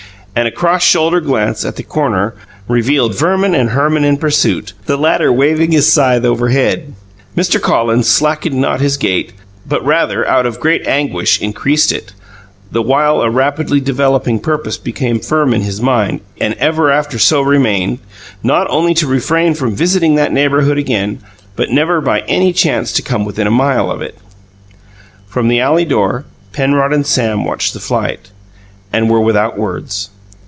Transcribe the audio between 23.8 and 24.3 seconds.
of it.